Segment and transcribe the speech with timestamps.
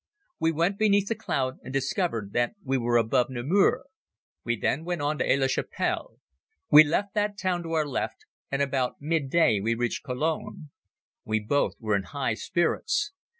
[0.39, 3.83] We went beneath the cloud and discovered that we were above Namur.
[4.43, 6.17] We then went on to Aix la Chapelle.
[6.71, 10.71] We left that town to our left and about mid day we reached Cologne.
[11.23, 13.11] We both were in high spirits.